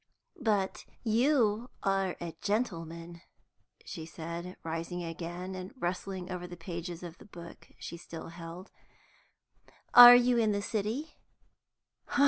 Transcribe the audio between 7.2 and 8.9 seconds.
book she still held.